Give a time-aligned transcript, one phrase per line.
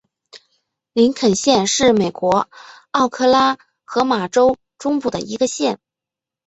[0.93, 2.49] 林肯县是美国
[2.89, 5.79] 奥克拉荷马州中部的一个县。